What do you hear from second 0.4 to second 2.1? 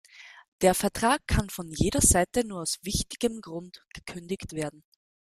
Der Vertrag kann von jeder